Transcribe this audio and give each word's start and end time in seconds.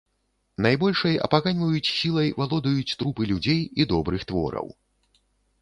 Найбольшай 0.65 1.19
апаганьваюць 1.27 1.93
сілай 1.99 2.33
валодаюць 2.39 2.95
трупы 3.03 3.23
людзей 3.33 3.61
і 3.83 3.89
добрых 3.93 4.21
твораў. 4.33 4.67